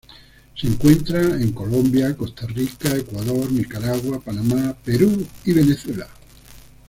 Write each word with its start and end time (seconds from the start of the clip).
Se 0.59 0.65
encuentra 0.65 1.19
en 1.21 1.51
Colombia, 1.51 2.17
Costa 2.17 2.47
Rica, 2.47 2.89
Ecuador, 2.97 3.51
Nicaragua, 3.51 4.19
Panamá, 4.19 4.75
Perú, 4.83 5.27
y 5.45 5.53
Venezuela. 5.53 6.07